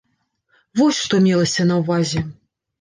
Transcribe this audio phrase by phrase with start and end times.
[0.79, 2.27] Вось што мелася на ўвазе.